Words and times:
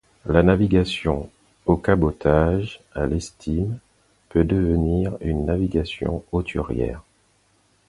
La 0.25 0.41
navigation 0.41 1.29
au 1.67 1.75
cabotage, 1.77 2.81
à 2.95 3.05
l'estime, 3.05 3.77
peut 4.29 4.43
devenir 4.43 5.15
une 5.21 5.45
navigation 5.45 6.23
hauturière. 6.31 7.03